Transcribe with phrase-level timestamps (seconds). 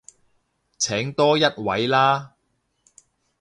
[0.79, 2.33] 請多一位啦